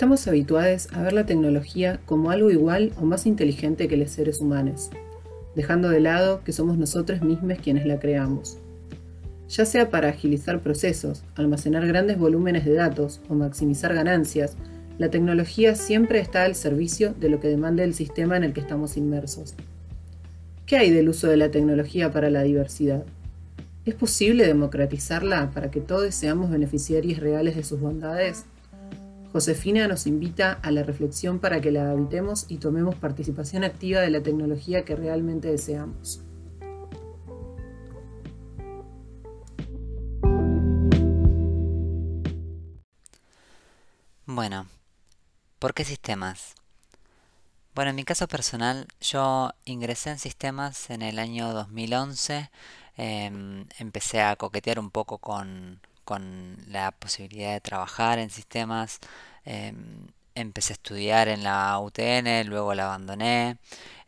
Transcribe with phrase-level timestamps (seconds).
[0.00, 4.40] Estamos habituados a ver la tecnología como algo igual o más inteligente que los seres
[4.40, 4.88] humanos,
[5.54, 8.56] dejando de lado que somos nosotros mismos quienes la creamos.
[9.50, 14.56] Ya sea para agilizar procesos, almacenar grandes volúmenes de datos o maximizar ganancias,
[14.96, 18.60] la tecnología siempre está al servicio de lo que demande el sistema en el que
[18.60, 19.54] estamos inmersos.
[20.64, 23.04] ¿Qué hay del uso de la tecnología para la diversidad?
[23.84, 28.46] ¿Es posible democratizarla para que todos seamos beneficiarios reales de sus bondades?
[29.32, 34.10] Josefina nos invita a la reflexión para que la habitemos y tomemos participación activa de
[34.10, 36.22] la tecnología que realmente deseamos.
[44.26, 44.66] Bueno,
[45.60, 46.54] ¿por qué sistemas?
[47.74, 52.50] Bueno, en mi caso personal, yo ingresé en sistemas en el año 2011.
[52.96, 58.98] Em, empecé a coquetear un poco con, con la posibilidad de trabajar en sistemas.
[59.44, 63.58] Em, empecé a estudiar en la UTN, luego la abandoné.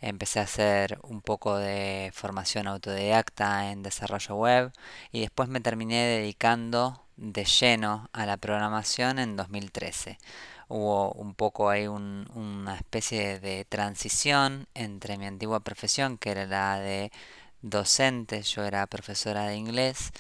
[0.00, 4.72] Empecé a hacer un poco de formación autodidacta en desarrollo web
[5.12, 10.18] y después me terminé dedicando de lleno a la programación en 2013.
[10.68, 16.80] Hubo un poco ahí una especie de transición entre mi antigua profesión, que era la
[16.80, 17.12] de
[17.62, 20.12] docente, yo era profesora de inglés,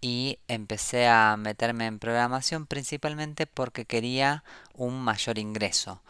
[0.00, 6.02] y empecé a meterme en programación principalmente porque quería un mayor ingreso.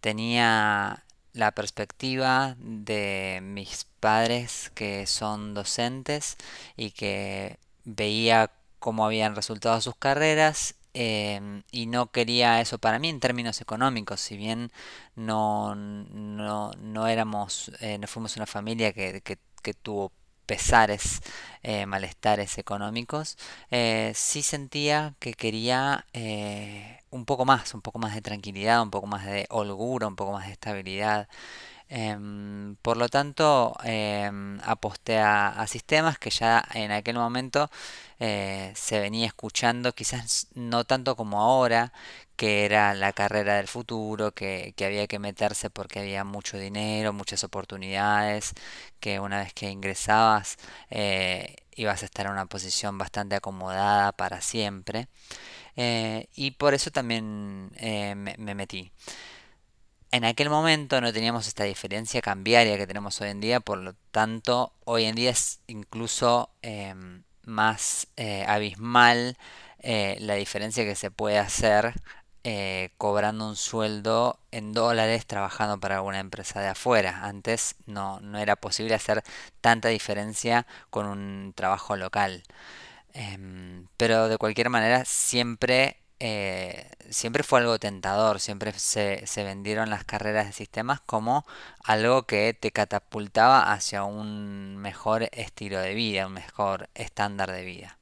[0.00, 6.36] Tenía la perspectiva de mis padres que son docentes
[6.76, 13.08] y que veía cómo habían resultado sus carreras em, y no quería eso para mí
[13.08, 14.72] en términos económicos, si bien
[15.14, 20.12] no, no, éramos, eh, no fuimos una familia que, que tuvo
[20.50, 21.22] pesares,
[21.62, 23.38] eh, malestares económicos,
[23.70, 28.90] eh, sí sentía que quería eh, un poco más, un poco más de tranquilidad, un
[28.90, 31.28] poco más de holgura, un poco más de estabilidad.
[31.90, 37.70] Em, por lo tanto, em, aposté a, sistemas que ya en aquel momento
[38.18, 41.92] se venía escuchando, quizás no tanto como ahora,
[42.40, 47.44] que era la carrera del futuro, que, había que meterse porque había mucho dinero, muchas
[47.44, 48.54] oportunidades,
[48.98, 50.56] que una vez que ingresabas
[50.88, 55.08] eh, ibas a estar en una posición bastante acomodada para siempre.
[55.76, 58.90] Eh, y por eso también eh, me, metí.
[60.12, 63.94] En aquel momento no teníamos esta diferencia cambiaria que tenemos hoy en día, por lo
[64.10, 66.50] tanto hoy en día es incluso
[67.44, 68.08] más
[68.46, 69.38] abismal
[69.82, 71.94] la diferencia que se puede hacer
[72.42, 77.20] eh, cobrando un sueldo en dólares trabajando para alguna empresa de afuera.
[77.24, 79.22] Antes no, era posible hacer
[79.60, 82.42] tanta diferencia con un trabajo local.
[83.12, 89.90] Em, pero de cualquier manera siempre, eh, siempre fue algo tentador, siempre se, se vendieron
[89.90, 91.46] las carreras de sistemas como
[91.82, 97.98] algo que te catapultaba hacia un mejor estilo de vida, un mejor estándar de vida.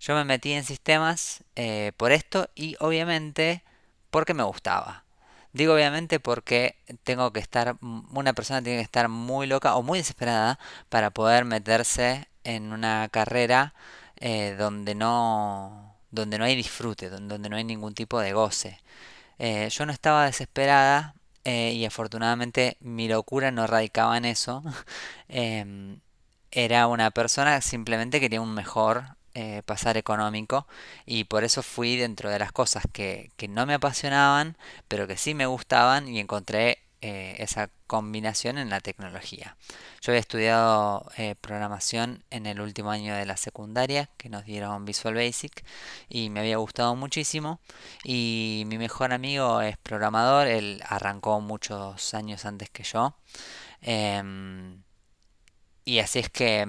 [0.00, 3.62] Yo me metí en sistemas eh, por esto y obviamente
[4.10, 5.04] porque me gustaba.
[5.52, 9.98] Digo obviamente porque tengo que estar, una persona tiene que estar muy loca o muy
[9.98, 10.58] desesperada
[10.88, 13.74] para poder meterse en una carrera
[14.16, 18.80] eh, donde no donde no hay disfrute, donde no hay ningún tipo de goce.
[19.38, 24.62] Eh, yo no estaba desesperada y afortunadamente mi locura no radicaba en eso.
[25.28, 26.00] Em,
[26.50, 29.04] era una persona que simplemente quería un mejor
[29.34, 30.66] eh, pasar económico
[31.06, 34.56] y por eso fui dentro de las cosas que, no me apasionaban
[34.88, 39.56] pero que sí me gustaban y encontré eh, esa combinación en la tecnología.
[40.02, 44.84] Yo había estudiado eh, programación en el último año de la secundaria que nos dieron
[44.84, 45.64] Visual Basic
[46.08, 47.60] y me había gustado muchísimo
[48.04, 53.14] y mi mejor amigo es programador, él arrancó muchos años antes que yo.
[53.82, 54.82] Em,
[55.84, 56.66] y así es que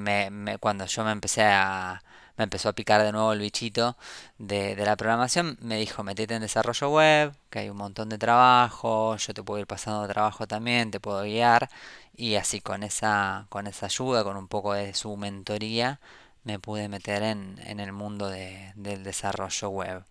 [0.59, 2.01] cuando yo me empecé a,
[2.41, 3.95] me empezó a picar de nuevo el bichito
[4.39, 5.59] de, la programación.
[5.61, 9.59] Me dijo, metete en desarrollo web, que hay un montón de trabajo, yo te puedo
[9.59, 11.69] ir pasando trabajo también, te puedo guiar.
[12.15, 15.99] Y así con esa, con esa ayuda, con un poco de su mentoría,
[16.43, 20.03] me pude meter en, el mundo del desarrollo web.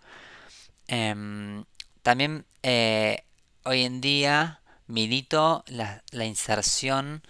[0.87, 1.65] Em,
[2.03, 3.25] también eh,
[3.65, 7.23] hoy en día milito la, la inserción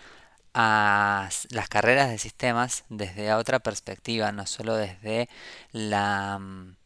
[0.54, 5.28] a las carreras de sistemas desde otra perspectiva, no solo desde
[5.72, 6.76] la, mm,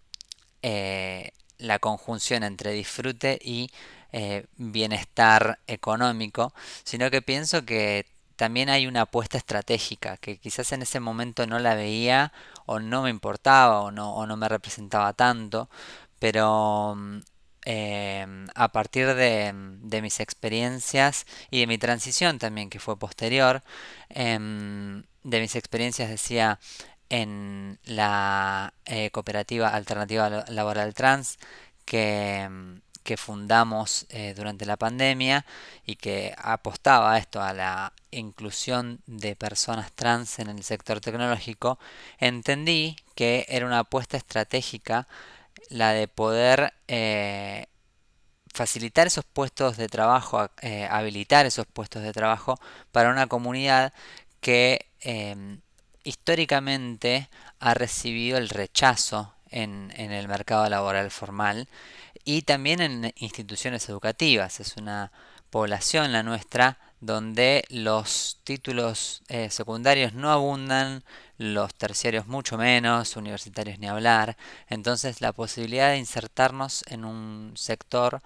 [0.63, 3.71] eh, la conjunción entre disfrute y
[4.13, 8.07] eh, bienestar económico, sino que pienso que
[8.37, 12.33] también hay una apuesta estratégica que quizás en ese momento no la veía
[12.67, 15.69] o no me importaba o no, o no me representaba tanto,
[16.19, 16.97] pero
[17.65, 19.53] em, a partir de,
[20.03, 23.63] mis experiencias y de mi transición también, que fue posterior,
[24.11, 26.59] em, de mis experiencias decía
[27.11, 31.39] en la eh, cooperativa alternativa laboral trans
[31.85, 32.81] que, em,
[33.17, 35.45] fundamos eh, durante la pandemia
[35.87, 41.79] y que apostaba esto, a la inclusión de personas trans en el sector tecnológico,
[42.19, 45.07] entendí que era una apuesta estratégica
[45.69, 47.67] la de poder eh,
[48.53, 52.59] facilitar esos puestos de trabajo, eh, habilitar esos puestos de trabajo
[52.93, 53.93] para una comunidad
[54.41, 55.61] que em,
[56.05, 57.29] históricamente
[57.61, 61.69] ha recibido el rechazo en, en, el mercado laboral formal
[62.25, 64.61] y también en instituciones educativas.
[64.61, 65.13] Es una
[65.51, 71.05] población la nuestra donde los títulos eh, secundarios no abundan,
[71.37, 74.37] los terciarios mucho menos, universitarios ni hablar.
[74.69, 78.23] Entonces la posibilidad de insertarnos en un sector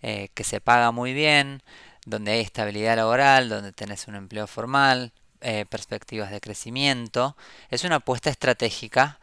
[0.00, 1.62] eh, que se paga muy bien,
[2.06, 5.12] donde hay estabilidad laboral, donde tenés un empleo formal,
[5.42, 7.36] eh, perspectivas de crecimiento,
[7.68, 9.18] es una apuesta estratégica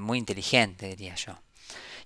[0.00, 1.38] muy inteligente, diría yo.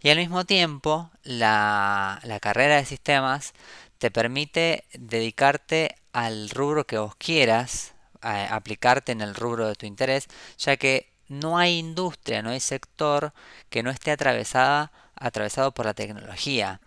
[0.00, 3.52] Y al mismo tiempo, la, la carrera de sistemas
[3.98, 10.28] te permite dedicarte al rubro que vos quieras, aplicarte en el rubro de tu interés,
[10.58, 13.32] ya que no hay industria, no hay sector
[13.70, 16.80] que no esté atravesada, atravesado por la tecnología.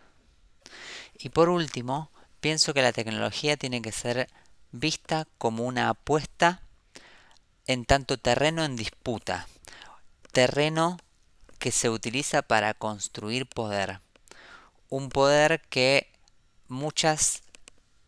[1.18, 4.30] Y por último, pienso que la tecnología tiene que ser
[4.72, 6.62] vista como una apuesta
[7.66, 9.48] en tanto terreno en disputa,
[10.32, 10.98] terreno
[11.58, 14.02] que se utiliza para construir poder,
[14.90, 16.12] un poder que
[16.68, 17.42] muchas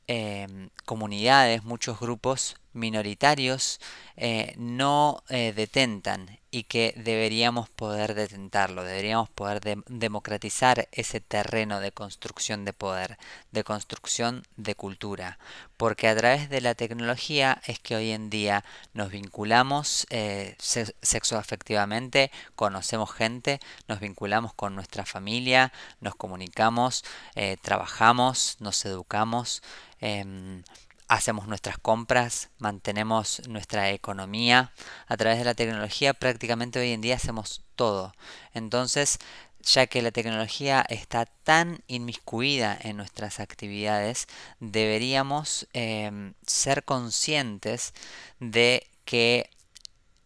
[0.08, 3.80] em, comunidades, muchos grupos minoritarios
[4.16, 11.92] eh, no eh, detentan y que deberíamos poder detentarlo, deberíamos poder democratizar ese terreno de
[11.92, 13.18] construcción de poder,
[13.52, 15.40] de construcción de cultura,
[15.76, 18.64] porque a través de la tecnología es que hoy en día
[18.94, 27.04] nos vinculamos eh, sexoafectivamente, conocemos gente, nos vinculamos con nuestra familia, nos comunicamos,
[27.36, 29.62] eh, trabajamos, nos educamos.
[30.00, 30.64] Em,
[31.08, 34.74] hacemos nuestras compras, mantenemos nuestra economía.
[35.08, 38.14] A través de la tecnología prácticamente hoy en día hacemos todo.
[38.54, 39.20] Entonces,
[39.62, 44.28] ya que la tecnología está tan inmiscuida en nuestras actividades,
[44.60, 47.94] deberíamos em, ser conscientes
[48.40, 49.50] de que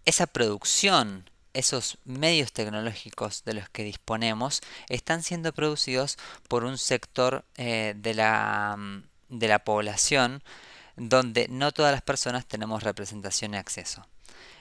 [0.06, 6.18] esa producción, esos medios tecnológicos de los que disponemos, están siendo producidos
[6.48, 8.78] por un sector eh, de, la,
[9.32, 10.44] de la población
[10.96, 14.06] donde no todas las personas tenemos representación y acceso.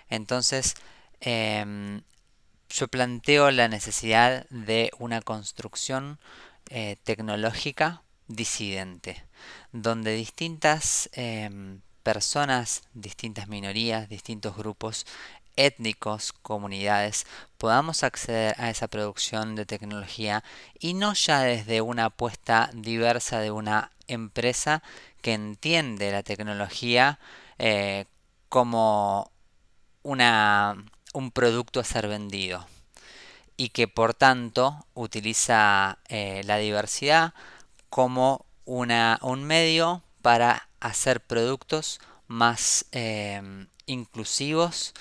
[0.08, 0.75] Entonces,
[1.20, 2.02] em,
[2.70, 6.19] yo planteo la necesidad de una construcción
[6.70, 9.25] eh, tecnológica disidente,
[9.72, 15.05] donde distintas em, personas, distintas minorías, distintos grupos
[15.56, 17.26] étnicos, comunidades,
[17.58, 20.43] podamos acceder a esa producción de tecnología
[20.79, 24.82] y no ya desde una apuesta diversa de una empresa
[25.23, 27.19] que entiende la tecnología
[27.58, 28.06] eh,
[28.49, 29.31] como
[30.02, 30.76] una,
[31.12, 32.66] un producto a ser vendido
[33.57, 37.35] y que por tanto utiliza eh, la diversidad
[37.90, 44.95] como una, un medio para hacer productos más eh, inclusivos,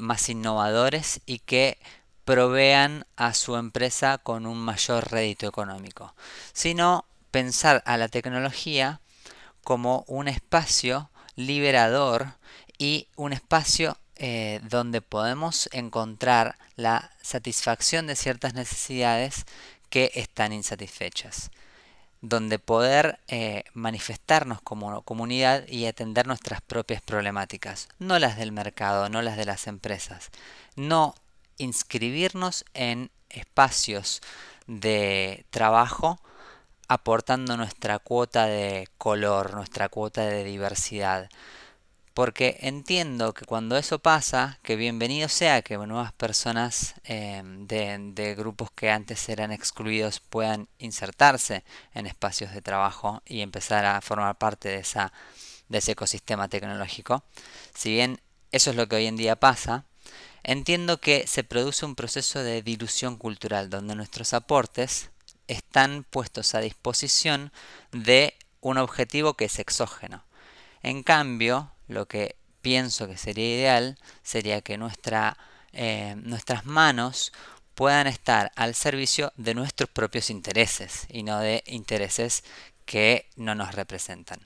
[0.00, 1.78] más innovadores y que
[2.24, 6.14] provean a su empresa con un mayor rédito económico,
[6.52, 9.00] sino pensar a la tecnología
[9.62, 12.34] como un espacio liberador
[12.78, 19.44] y un espacio eh, donde podemos encontrar la satisfacción de ciertas necesidades
[19.90, 21.50] que están insatisfechas,
[22.28, 29.08] donde poder eh, manifestarnos como comunidad y atender nuestras propias problemáticas, no las del mercado,
[29.08, 30.30] no las de las empresas,
[30.74, 31.14] no
[31.56, 34.22] inscribirnos en espacios
[34.66, 36.18] de trabajo
[36.88, 41.28] aportando nuestra cuota de color, nuestra cuota de diversidad.
[42.16, 48.70] Porque entiendo que cuando eso pasa, que bienvenido sea que nuevas personas em, de, grupos
[48.70, 54.70] que antes eran excluidos puedan insertarse en espacios de trabajo y empezar a formar parte
[54.70, 57.22] de, ese ecosistema tecnológico.
[57.74, 58.18] Si bien
[58.50, 59.84] eso es lo que hoy en día pasa,
[60.42, 65.10] entiendo que se produce un proceso de dilución cultural donde nuestros aportes
[65.48, 67.52] están puestos a disposición
[67.92, 68.32] de
[68.62, 70.24] un objetivo que es exógeno.
[70.82, 75.36] En cambio, lo que pienso que sería ideal sería que nuestra,
[75.72, 77.32] eh, nuestras manos
[77.74, 82.42] puedan estar al servicio de nuestros propios intereses y no de intereses
[82.86, 84.40] que no nos representan.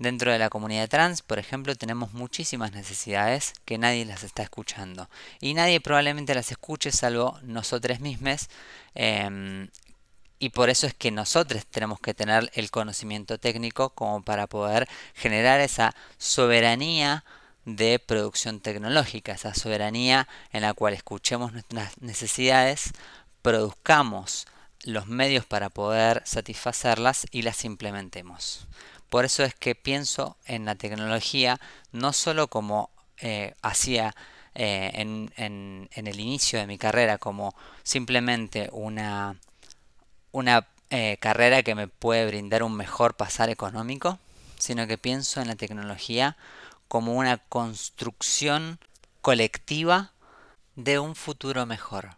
[0.00, 5.10] Dentro de la comunidad trans, por ejemplo, tenemos muchísimas necesidades que nadie las está escuchando.
[5.42, 8.48] Y nadie probablemente las escuche salvo nosotros mismos.
[8.94, 9.68] Em,
[10.40, 14.88] y por eso es que nosotros tenemos que tener el conocimiento técnico como para poder
[15.14, 17.24] generar esa soberanía
[17.66, 22.92] de producción tecnológica, esa soberanía en la cual escuchemos nuestras necesidades,
[23.42, 24.46] produzcamos
[24.82, 28.66] los medios para poder satisfacerlas y las implementemos.
[29.10, 31.60] Por eso es que pienso en la tecnología
[31.92, 34.14] no solo como eh, hacía
[34.54, 39.36] eh, en, el inicio de mi carrera, como simplemente una,
[40.32, 44.18] una eh, carrera que me puede brindar un mejor pasar económico,
[44.58, 46.36] sino que pienso en la tecnología
[46.88, 48.78] como una construcción
[49.20, 50.12] colectiva
[50.76, 52.16] de un futuro mejor.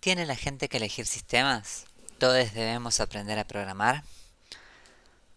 [0.00, 1.86] ¿Tiene la gente que elegir sistemas?
[2.18, 4.04] ¿Todos debemos aprender a programar?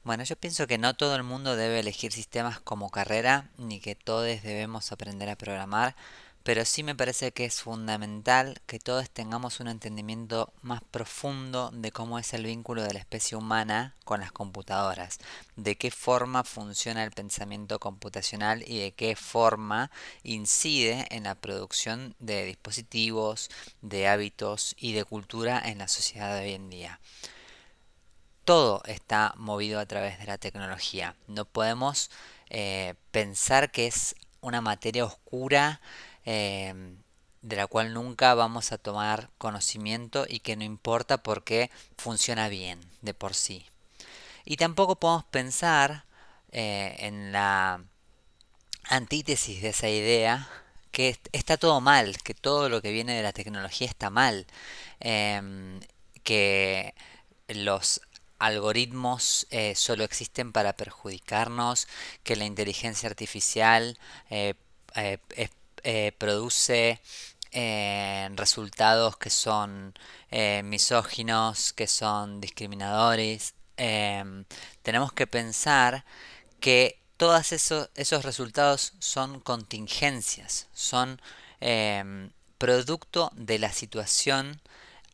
[0.04, 3.94] Bueno, yo pienso que no todo el mundo debe elegir sistemas como carrera, ni que
[3.94, 5.96] todos debemos aprender a programar,
[6.44, 11.92] pero sí me parece que es fundamental que todos tengamos un entendimiento más profundo de
[11.92, 15.20] cómo es el vínculo de la especie humana con las computadoras,
[15.56, 19.92] de qué forma funciona el pensamiento computacional y de qué forma
[20.24, 23.50] incide en la producción de dispositivos,
[23.82, 27.00] de hábitos y de cultura en la sociedad de hoy en día
[28.44, 31.16] todo está movido a través de la tecnología.
[31.28, 32.10] No podemos
[32.50, 35.80] eh, pensar que es una materia oscura
[36.26, 36.74] eh,
[37.42, 42.80] de la cual nunca vamos a tomar conocimiento y que no importa porque funciona bien
[43.02, 43.66] de por sí.
[44.46, 46.06] Y tampoco podemos pensar
[46.52, 47.84] eh, en la
[48.84, 50.50] antítesis de esa idea
[50.92, 54.46] que está todo mal, que todo lo que viene de la tecnología está mal,
[56.24, 56.94] que
[57.48, 58.02] los
[58.42, 61.88] algoritmos eh, solo existen para perjudicarnos,
[62.24, 64.00] que la inteligencia artificial
[64.32, 64.56] eh,
[65.84, 67.02] eh, produce
[68.36, 69.94] resultados que son
[70.64, 73.56] misóginos, que son discriminadores.
[73.76, 74.46] Em,
[74.84, 76.06] tenemos que pensar
[76.60, 81.22] que todos esos, esos resultados son contingencias, son
[81.60, 84.62] em, producto de la situación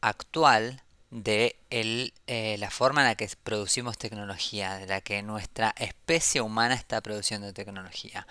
[0.01, 6.41] actual de eh, la forma en la que producimos tecnología, de la que nuestra especie
[6.41, 8.27] humana está produciendo tecnología.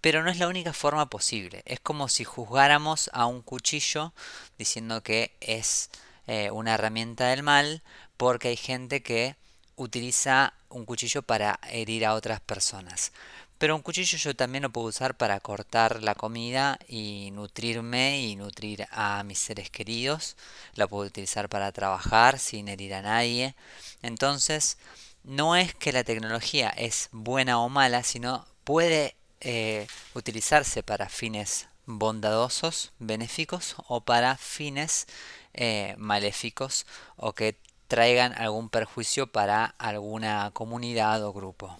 [0.00, 1.62] Pero no es la única forma posible.
[1.66, 4.12] Es como si juzgáramos a un cuchillo
[4.58, 5.90] diciendo que es
[6.26, 7.82] eh, una herramienta del mal
[8.16, 9.36] porque hay gente que
[9.76, 13.12] utiliza un cuchillo para herir a otras personas.
[13.60, 18.34] Pero un cuchillo yo también lo puedo usar para cortar la comida y nutrirme y
[18.36, 20.36] nutrir a mis seres queridos.
[20.76, 23.54] Lo puedo utilizar para trabajar sin herir a nadie.
[24.00, 24.78] Entonces,
[25.24, 31.68] no es que la tecnología es buena o mala, sino puede eh, utilizarse para fines
[31.86, 35.06] bondadosos, benéficos o para fines
[35.54, 37.56] eh, maléficos o que
[37.88, 41.76] traigan algún perjuicio para alguna comunidad o grupo.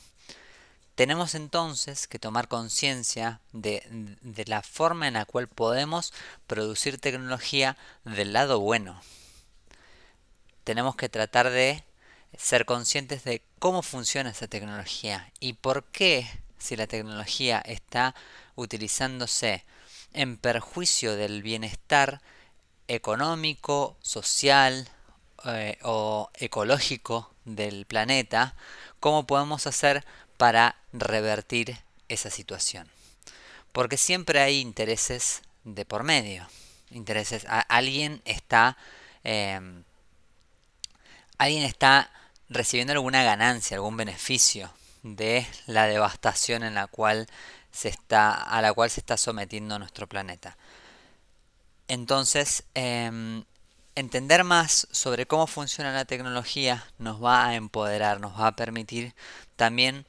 [0.94, 3.82] Tenemos entonces que tomar conciencia de,
[4.46, 6.12] la forma en la cual podemos
[6.46, 9.00] producir tecnología del lado bueno.
[10.64, 11.84] Tenemos que tratar de
[12.36, 16.28] ser conscientes de cómo funciona esa tecnología y por qué
[16.60, 18.14] si la tecnología está
[18.54, 19.64] utilizándose
[20.12, 22.20] en perjuicio del bienestar
[22.86, 24.88] económico, social
[25.46, 28.54] eh, o ecológico del planeta,
[29.00, 30.04] cómo podemos hacer
[30.36, 32.88] para revertir esa situación.
[33.72, 36.46] Porque siempre hay intereses de por medio.
[36.90, 37.46] Intereses.
[37.68, 38.76] alguien está.
[39.22, 39.84] Em,
[41.38, 42.10] alguien está
[42.48, 47.26] recibiendo alguna ganancia, algún beneficio de la devastación en la cual
[47.72, 50.56] se está, a la cual se está sometiendo nuestro planeta.
[51.88, 53.44] Entonces, em,
[53.94, 59.14] entender más sobre cómo funciona la tecnología nos va a empoderar, nos va a permitir
[59.56, 60.06] también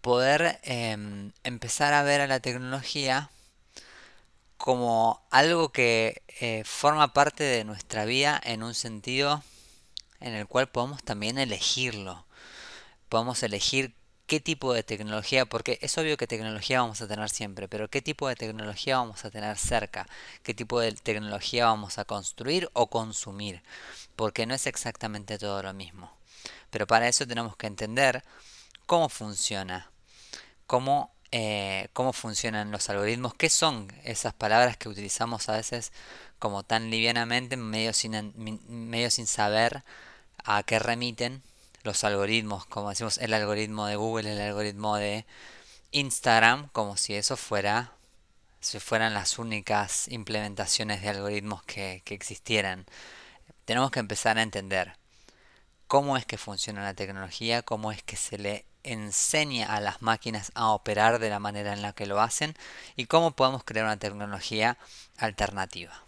[0.00, 3.30] poder em, empezar a ver a la tecnología
[4.56, 9.42] como algo que eh, forma parte de nuestra vida en un sentido
[10.20, 12.24] en el cual podemos también elegirlo.
[13.08, 13.94] Podemos elegir
[14.26, 18.02] qué tipo de tecnología, porque es obvio que tecnología vamos a tener siempre, pero qué
[18.02, 20.06] tipo de tecnología vamos a tener cerca,
[20.42, 23.62] qué tipo de tecnología vamos a construir o consumir,
[24.16, 26.12] porque no es exactamente todo lo mismo.
[26.70, 28.22] Pero para eso tenemos que entender
[28.86, 29.90] cómo funciona
[30.66, 35.92] cómo eh, cómo funcionan los algoritmos, qué son esas palabras que utilizamos a veces
[36.38, 38.32] como tan livianamente, medio sin,
[38.68, 39.82] medio sin saber
[40.44, 41.42] a qué remiten
[41.86, 45.24] los algoritmos, como decimos el algoritmo de Google, el algoritmo de
[45.92, 47.92] Instagram, como si eso fuera,
[48.60, 52.86] si fueran las únicas implementaciones de algoritmos que, que existieran.
[53.64, 54.96] Tenemos que empezar a entender
[55.86, 60.52] cómo es que funciona la tecnología, cómo es que se le enseña a las máquinas
[60.54, 62.54] a operar de la manera en la que lo hacen
[62.96, 64.78] y cómo podemos crear una tecnología
[65.18, 66.05] alternativa.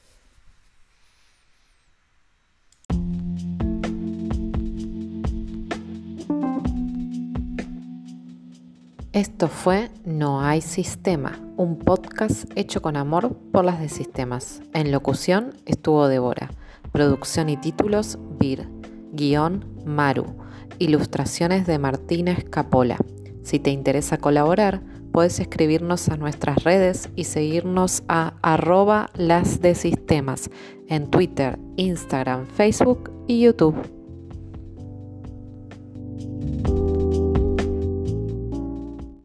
[9.18, 14.62] Esto fue No hay sistema, un podcast hecho con amor por las de sistemas.
[14.74, 16.50] En locución estuvo Débora.
[16.92, 18.68] Producción y títulos Vir.
[19.10, 20.36] Guión Maru.
[20.78, 22.96] Ilustraciones de Martínez Capola.
[23.42, 29.74] Si te interesa colaborar, puedes escribirnos a nuestras redes y seguirnos a arroba las de
[29.74, 30.48] sistemas
[30.86, 33.97] en Twitter, Instagram, Facebook y YouTube.